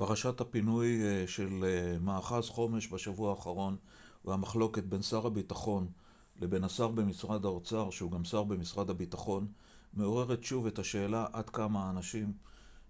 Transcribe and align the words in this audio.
פרשת 0.00 0.40
הפינוי 0.40 1.02
אה, 1.02 1.26
של 1.26 1.64
אה, 1.64 1.98
מאחז 1.98 2.48
חומש 2.48 2.92
בשבוע 2.92 3.30
האחרון 3.30 3.76
והמחלוקת 4.24 4.84
בין 4.84 5.02
שר 5.02 5.26
הביטחון 5.26 5.88
לבין 6.36 6.64
השר 6.64 6.88
במשרד 6.88 7.44
האוצר, 7.44 7.90
שהוא 7.90 8.10
גם 8.10 8.24
שר 8.24 8.44
במשרד 8.44 8.90
הביטחון, 8.90 9.52
מעוררת 9.94 10.44
שוב 10.44 10.66
את 10.66 10.78
השאלה 10.78 11.26
עד 11.32 11.50
כמה 11.50 11.86
האנשים 11.86 12.32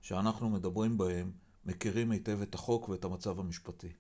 שאנחנו 0.01 0.51
מדברים 0.51 0.99
בהם 0.99 1.33
מכירים 1.65 2.11
היטב 2.11 2.43
את 2.43 2.55
החוק 2.55 2.89
ואת 2.89 3.05
המצב 3.05 3.41
המשפטי. 3.41 3.93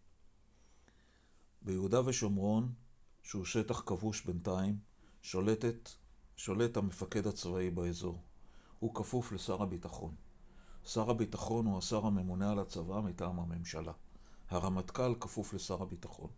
ביהודה 1.62 2.08
ושומרון, 2.08 2.72
שהוא 3.22 3.44
שטח 3.44 3.82
כבוש 3.86 4.24
בינתיים, 4.24 4.78
שולטת, 5.22 5.90
שולט 6.36 6.76
המפקד 6.76 7.26
הצבאי 7.26 7.70
באזור. 7.70 8.22
הוא 8.78 8.94
כפוף 8.94 9.32
לשר 9.32 9.62
הביטחון. 9.62 10.29
שר 10.84 11.10
הביטחון 11.10 11.66
הוא 11.66 11.78
השר 11.78 12.06
הממונה 12.06 12.50
על 12.50 12.58
הצבא 12.58 13.00
מטעם 13.00 13.40
הממשלה. 13.40 13.92
הרמטכ"ל 14.48 15.14
כפוף 15.20 15.54
לשר 15.54 15.82
הביטחון. 15.82 16.30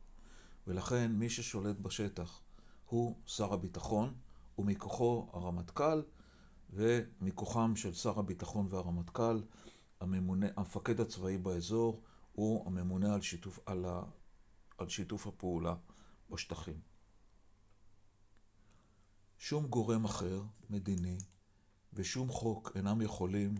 ולכן 0.66 1.12
מי 1.12 1.30
ששולט 1.30 1.76
בשטח 1.78 2.40
הוא 2.86 3.16
שר 3.26 3.52
הביטחון, 3.52 4.14
ומכוחו 4.58 5.30
הרמטכ"ל, 5.32 6.02
ומכוחם 6.70 7.76
של 7.76 7.94
שר 7.94 8.18
הביטחון 8.18 8.66
והרמטכ"ל, 8.70 9.42
הממונה, 10.00 10.46
המפקד 10.56 11.00
הצבאי 11.00 11.38
באזור 11.38 12.02
הוא 12.32 12.66
הממונה 12.66 13.14
על 13.14 13.20
שיתוף, 13.20 13.58
על 13.66 13.84
ה, 13.84 14.02
על 14.78 14.88
שיתוף 14.88 15.26
הפעולה 15.26 15.74
בשטחים. 16.30 16.80
שום 19.38 19.66
גורם 19.66 20.04
אחר, 20.04 20.42
מדיני, 20.70 21.18
ושום 21.92 22.28
חוק 22.28 22.72
אינם 22.76 23.02
יכולים 23.02 23.54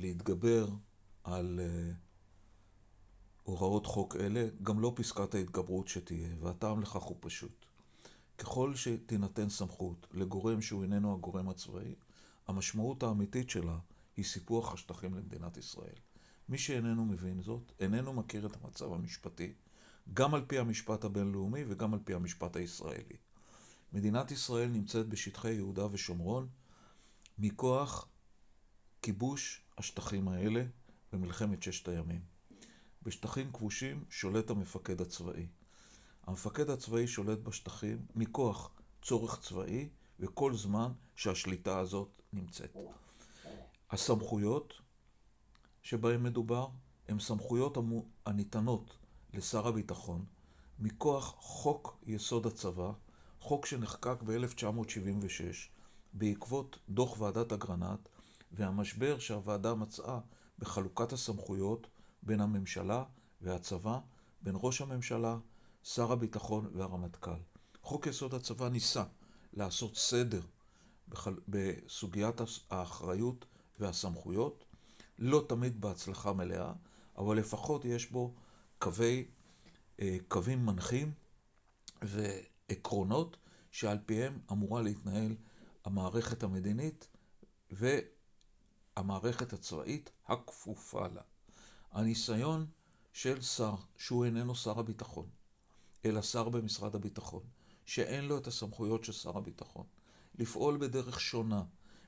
להתגבר 0.00 0.68
על 1.24 1.60
uh, 1.60 1.94
הוראות 3.42 3.86
חוק 3.86 4.16
אלה, 4.16 4.48
גם 4.62 4.80
לא 4.80 4.92
פסקת 4.96 5.34
ההתגברות 5.34 5.88
שתהיה, 5.88 6.28
והטעם 6.40 6.82
לכך 6.82 7.02
הוא 7.02 7.16
פשוט. 7.20 7.66
ככל 8.38 8.74
שתינתן 8.74 9.48
סמכות 9.48 10.06
לגורם 10.12 10.62
שהוא 10.62 10.82
איננו 10.82 11.14
הגורם 11.14 11.48
הצבאי, 11.48 11.94
המשמעות 12.46 13.02
האמיתית 13.02 13.50
שלה 13.50 13.78
היא 14.16 14.24
סיפוח 14.24 14.72
השטחים 14.72 15.14
למדינת 15.14 15.56
ישראל. 15.56 15.94
מי 16.48 16.58
שאיננו 16.58 17.04
מבין 17.04 17.42
זאת, 17.42 17.72
איננו 17.80 18.12
מכיר 18.12 18.46
את 18.46 18.56
המצב 18.56 18.92
המשפטי, 18.92 19.52
גם 20.14 20.34
על 20.34 20.44
פי 20.46 20.58
המשפט 20.58 21.04
הבינלאומי 21.04 21.64
וגם 21.68 21.94
על 21.94 22.00
פי 22.04 22.14
המשפט 22.14 22.56
הישראלי. 22.56 23.16
מדינת 23.92 24.30
ישראל 24.30 24.68
נמצאת 24.68 25.08
בשטחי 25.08 25.52
יהודה 25.52 25.86
ושומרון 25.90 26.48
מכוח 27.38 28.08
כיבוש 29.02 29.62
השטחים 29.80 30.28
האלה 30.28 30.64
במלחמת 31.12 31.62
ששת 31.62 31.88
הימים. 31.88 32.20
בשטחים 33.02 33.52
כבושים 33.52 34.04
שולט 34.10 34.50
המפקד 34.50 35.00
הצבאי. 35.00 35.46
המפקד 36.24 36.70
הצבאי 36.70 37.06
שולט 37.06 37.38
בשטחים 37.38 38.06
מכוח 38.14 38.70
צורך 39.02 39.40
צבאי 39.40 39.88
וכל 40.20 40.54
זמן 40.54 40.92
שהשליטה 41.16 41.78
הזאת 41.78 42.22
נמצאת. 42.32 42.76
הסמכויות 43.90 44.74
שבהן 45.82 46.22
מדובר 46.22 46.68
הן 47.08 47.18
סמכויות 47.18 47.78
הניתנות 48.26 48.96
לשר 49.34 49.68
הביטחון 49.68 50.24
מכוח 50.78 51.34
חוק 51.38 51.98
יסוד 52.06 52.46
הצבא, 52.46 52.92
חוק 53.40 53.66
שנחקק 53.66 54.22
ב-1976 54.22 55.70
בעקבות 56.12 56.78
דוח 56.88 57.20
ועדת 57.20 57.52
אגרנט 57.52 58.08
והמשבר 58.52 59.18
שהוועדה 59.18 59.74
מצאה 59.74 60.18
בחלוקת 60.58 61.12
הסמכויות 61.12 61.86
בין 62.22 62.40
הממשלה 62.40 63.04
והצבא, 63.40 63.98
בין 64.42 64.54
ראש 64.58 64.80
הממשלה, 64.80 65.38
שר 65.82 66.12
הביטחון 66.12 66.70
והרמטכ"ל. 66.74 67.40
חוק 67.82 68.06
יסוד 68.06 68.34
הצבא 68.34 68.68
ניסה 68.68 69.04
לעשות 69.52 69.96
סדר 69.96 70.40
בסוגיית 71.48 72.40
האחריות 72.70 73.44
והסמכויות, 73.78 74.64
לא 75.18 75.44
תמיד 75.48 75.80
בהצלחה 75.80 76.32
מלאה, 76.32 76.72
אבל 77.18 77.38
לפחות 77.38 77.84
יש 77.84 78.10
בו 78.10 78.34
קווי, 78.78 79.28
אה, 80.00 80.16
קווים 80.28 80.66
מנחים 80.66 81.12
ועקרונות 82.02 83.36
שעל 83.70 83.98
פיהם 84.06 84.38
אמורה 84.52 84.82
להתנהל 84.82 85.36
המערכת 85.84 86.42
המדינית 86.42 87.08
והמערכת 88.96 89.52
הצבאית 89.52 90.10
הכפופה 90.26 91.06
לה. 91.08 91.22
הניסיון 91.92 92.66
של 93.12 93.42
שר, 93.42 93.74
שהוא 93.96 94.24
איננו 94.24 94.54
שר 94.54 94.78
הביטחון, 94.78 95.28
אלא 96.04 96.22
שר 96.22 96.48
במשרד 96.48 96.94
הביטחון, 96.94 97.42
שאין 97.86 98.24
לו 98.24 98.38
את 98.38 98.46
הסמכויות 98.46 99.04
של 99.04 99.12
שר 99.12 99.38
הביטחון, 99.38 99.86
לפעול 100.38 100.76
בדרך 100.76 101.20
שונה 101.20 101.62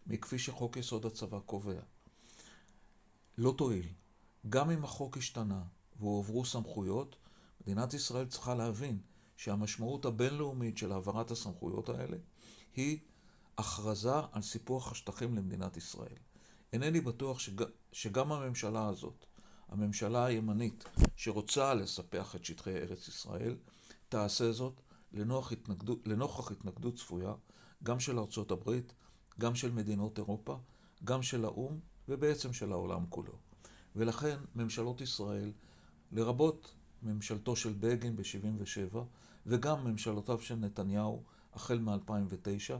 מכפי 0.06 0.38
שחוק 0.38 0.76
יסוד 0.76 1.06
הצבא 1.06 1.40
קובע, 1.40 1.80
לא 3.38 3.54
תועיל. 3.58 3.88
גם 4.48 4.70
אם 4.70 4.84
החוק 4.84 5.16
השתנה 5.16 5.62
והועברו 6.00 6.44
סמכויות, 6.44 7.16
מדינת 7.60 7.94
ישראל 7.94 8.26
צריכה 8.26 8.54
להבין 8.54 8.98
שהמשמעות 9.36 10.04
הבינלאומית 10.04 10.78
של 10.78 10.92
העברת 10.92 11.30
הסמכויות 11.30 11.88
האלה 11.88 12.16
היא 12.76 12.98
הכרזה 13.58 14.14
על 14.32 14.42
סיפוח 14.42 14.92
השטחים 14.92 15.36
למדינת 15.36 15.76
ישראל. 15.76 16.16
אינני 16.72 17.00
בטוח 17.00 17.38
שג, 17.38 17.64
שגם 17.92 18.32
הממשלה 18.32 18.88
הזאת, 18.88 19.26
הממשלה 19.68 20.24
הימנית 20.24 20.84
שרוצה 21.16 21.74
לספח 21.74 22.36
את 22.36 22.44
שטחי 22.44 22.76
ארץ 22.76 23.08
ישראל, 23.08 23.56
תעשה 24.08 24.52
זאת 24.52 24.80
לנוכח 25.12 25.52
התנגדות, 25.52 26.06
לנוכח 26.06 26.50
התנגדות 26.50 26.96
צפויה, 26.96 27.34
גם 27.82 28.00
של 28.00 28.18
ארצות 28.18 28.50
הברית, 28.50 28.92
גם 29.40 29.54
של 29.54 29.70
מדינות 29.70 30.18
אירופה, 30.18 30.56
גם 31.04 31.22
של 31.22 31.44
האו"ם 31.44 31.80
ובעצם 32.08 32.52
של 32.52 32.72
העולם 32.72 33.06
כולו. 33.08 33.32
ולכן 33.96 34.36
ממשלות 34.54 35.00
ישראל, 35.00 35.52
לרבות 36.12 36.74
ממשלתו 37.02 37.56
של 37.56 37.72
בגין 37.80 38.16
ב-77' 38.16 38.98
וגם 39.46 39.84
ממשלותיו 39.84 40.40
של 40.40 40.54
נתניהו 40.54 41.22
החל 41.52 41.78
מ-2009, 41.78 42.74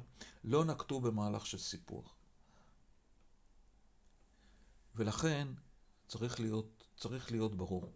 לא 0.45 0.65
נקטו 0.65 1.01
במהלך 1.01 1.47
של 1.47 1.59
סיפוח. 1.59 2.15
ולכן 4.97 5.49
צריך 6.09 6.41
להיות, 6.41 6.85
צריך 6.97 7.31
להיות 7.31 7.55
ברור. 7.55 7.93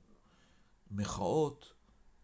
מחאות, 0.90 1.72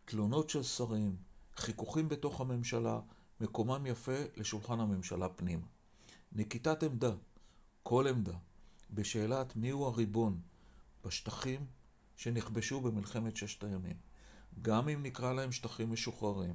תלונות 0.05 0.51
של 0.51 0.63
שרים, 0.63 1.17
חיכוכים 1.57 2.09
בתוך 2.09 2.41
הממשלה, 2.41 3.01
מקומם 3.41 3.87
יפה 3.87 4.17
לשולחן 4.37 4.81
הממשלה 4.81 5.29
פנימה. 5.29 5.67
נקיטת 6.33 6.83
עמדה, 6.83 7.13
כל 7.83 8.07
עמדה, 8.07 8.37
בשאלת 8.91 9.57
מיהו 9.57 9.87
הריבון 9.87 10.41
בשטחים 11.05 11.67
שנכבשו 12.17 12.81
במלחמת 12.81 13.37
ששת 13.37 13.65
הימים. 13.65 13.97
גם 14.63 14.89
אם 14.89 15.03
נקרא 15.03 15.33
להם 15.33 15.53
שטחים 15.53 15.93
משוחררים, 15.93 16.55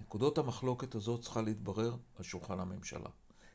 נקודות 0.00 0.38
המחלוקת 0.38 0.94
הזאת 0.94 1.22
צריכה 1.22 1.42
להתברר 1.42 1.96
על 2.16 2.24
שולחן 2.24 2.60
הממשלה. 2.60 3.10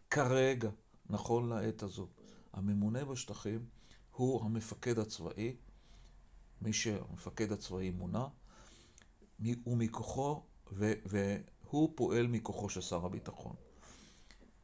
כרגע, 0.09 0.70
נכון 1.09 1.50
לעת 1.50 1.84
הזו, 1.84 2.08
הממונה 2.54 3.06
בשטחים 3.06 3.66
הוא 4.12 4.46
המפקד 4.46 5.00
הצבאי, 5.00 5.56
מי 6.62 6.74
שהמפקד 6.74 7.52
הצבאי 7.52 7.90
מונה, 7.90 8.28
ומכוחו, 9.68 10.44
והוא 10.72 11.94
פועל 11.96 12.28
מכוחו 12.28 12.70
של 12.70 12.82
שר 12.82 13.06
הביטחון. 13.06 13.56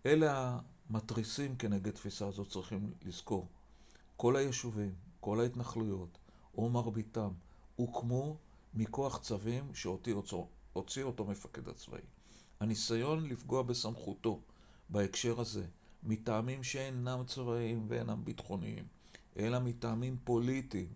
אלה 0.06 0.60
המתריסים 0.90 1.56
כנגד 1.56 1.92
תפיסה 1.92 2.28
הזאת 2.28 2.50
צריכים 2.50 2.94
לזכור. 3.02 3.48
כל 4.18 4.36
היישובים, 4.36 4.96
כל 5.20 5.40
ההתנחלויות, 5.40 6.18
או 6.58 6.70
מרביתם, 6.70 7.30
הוקמו 7.76 8.38
מכוח 8.74 9.18
צווים 9.18 9.76
שהוציא 9.76 10.14
אותו 11.04 11.26
מפקד 11.28 11.68
הצבאי. 11.68 12.02
הניסיון 12.60 13.30
לפגוע 13.30 13.64
בסמכותו 13.64 14.42
בהקשר 14.90 15.40
הזה, 15.42 15.66
מטעמים 16.04 16.64
שאינם 16.64 17.24
צבאיים 17.28 17.86
ואינם 17.88 18.26
ביטחוניים, 18.26 18.86
אלא 19.38 19.60
מטעמים 19.60 20.18
פוליטיים, 20.24 20.94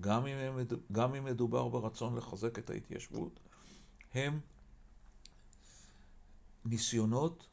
גם 0.00 0.26
אם, 0.26 0.58
גם 0.92 1.14
אם 1.14 1.24
מדובר 1.24 1.68
ברצון 1.68 2.16
לחזק 2.16 2.58
את 2.58 2.70
ההתיישבות, 2.70 3.40
הם 4.14 4.40
ניסיונות 6.64 7.46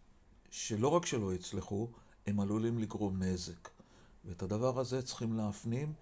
שלא 0.51 0.87
רק 0.87 1.05
שלא 1.05 1.33
יצלחו, 1.33 1.91
הם 2.27 2.39
עלולים 2.39 2.79
לגרום 2.79 3.23
נזק. 3.23 3.69
ואת 4.25 4.41
הדבר 4.41 4.79
הזה 4.79 5.01
צריכים 5.01 5.33
להפנים 5.33 5.93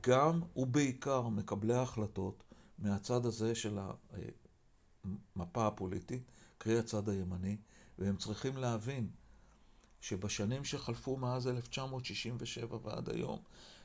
גם 0.00 0.40
ובעיקר 0.56 1.28
מקבלי 1.28 1.74
ההחלטות 1.74 2.44
מהצד 2.78 3.26
הזה 3.26 3.54
של 3.54 3.78
המפה 5.36 5.66
הפוליטית, 5.66 6.22
קרי 6.58 6.78
הצד 6.78 7.08
הימני, 7.08 7.56
והם 7.98 8.16
צריכים 8.16 8.56
להבין 8.56 9.10
שבשנים 10.02 10.64
שחלפו 10.64 11.16
מאז 11.16 11.48
1967 11.48 12.76
ועד 12.82 13.10
היום, 13.10 13.38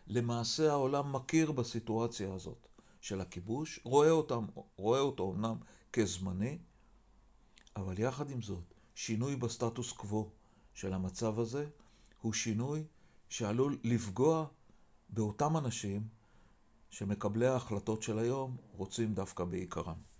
למעשה 0.07 0.71
העולם 0.71 1.13
מכיר 1.15 1.51
בסיטואציה 1.51 2.33
הזאת 2.33 2.67
של 3.01 3.21
הכיבוש, 3.21 3.79
רואה, 3.83 4.09
אותם, 4.09 4.45
רואה 4.75 4.99
אותו 4.99 5.33
אמנם 5.33 5.55
כזמני, 5.93 6.57
אבל 7.75 7.99
יחד 7.99 8.29
עם 8.29 8.41
זאת, 8.41 8.73
שינוי 8.95 9.35
בסטטוס 9.35 9.91
קוו 9.91 10.29
של 10.73 10.93
המצב 10.93 11.39
הזה 11.39 11.69
הוא 12.21 12.33
שינוי 12.33 12.83
שעלול 13.29 13.77
לפגוע 13.83 14.45
באותם 15.09 15.57
אנשים 15.57 16.07
שמקבלי 16.89 17.47
ההחלטות 17.47 18.03
של 18.03 18.19
היום 18.19 18.57
רוצים 18.71 19.13
דווקא 19.13 19.43
בעיקרם. 19.43 20.16